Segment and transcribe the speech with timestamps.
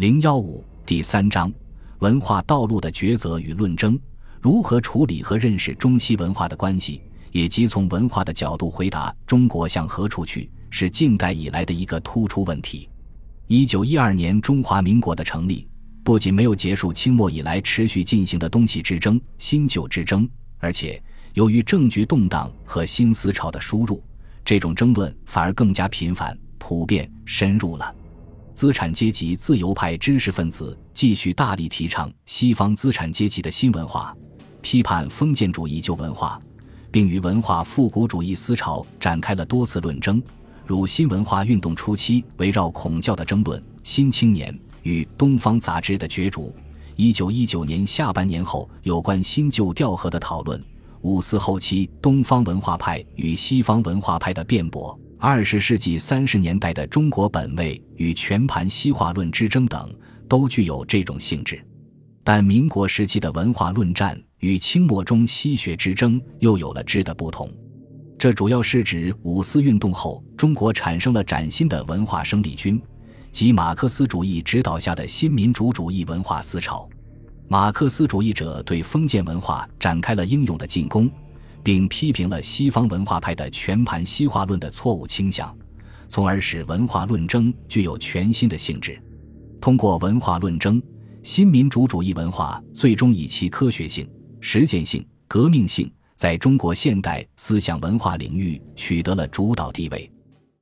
[0.00, 1.52] 零幺五第三章：
[1.98, 4.00] 文化道路的抉择与论争，
[4.40, 12.88] 如何处理和认识中西文化的关系，以及从文化的角度回答中国向何处去，是近代以来的一个突出问题。
[13.46, 15.68] 一九一二年中华民国的成立，
[16.02, 20.26] 不仅没有结束清末以来持续进行的东西之争、新旧之争，
[20.60, 20.98] 而且
[21.34, 24.02] 由于政局动荡和新思潮的输入，
[24.46, 27.94] 这种争论反而更加频繁、普遍、深入了。
[28.52, 34.14] 资产阶级自由派知识分子继续大力提倡西方资产阶级的新文化，
[34.60, 36.40] 批判封建主义旧文化，
[36.90, 40.22] 并与文化复古主义思潮展开了多次论争。
[40.66, 46.54] 如新文化运动初期围绕孔教的争论，《新青年》与《东方杂志》的角逐，
[46.96, 50.62] 一九一九年下半年后有关新旧调和的讨论，
[51.00, 59.94] 五四后期东方文化派与西方文化派的辩驳，二十世纪三十年代的中国本位与全盘西化论之争等，
[60.26, 61.62] 都具有这种性质。
[62.24, 67.52] 但民国时期的文化论战与清末中西学之争又有了质的不同。
[68.18, 72.80] 这主要是指五四运动后，中国产生了崭新的文化生力军，
[73.30, 76.88] 即马克思主义指导下的新民主主义文化思潮。
[77.46, 81.10] 马克思主义者对封建文化展开了英勇的进攻，
[81.62, 85.56] 并批评了西方文化派的全盘西化论的错误倾向，
[86.08, 89.00] 从而使文化论争具有全新的性质。
[89.60, 90.82] 通过文化论争，
[91.22, 94.08] 新民主主义文化最终以其科学性、
[94.40, 95.90] 实践性、革命性。
[96.16, 100.12] 在中国现代思想文化领域取得了主导地位。